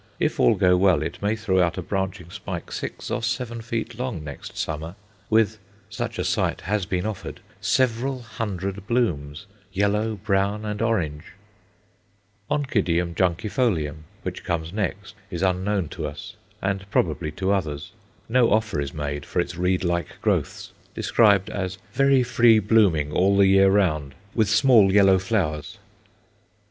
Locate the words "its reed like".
19.39-20.19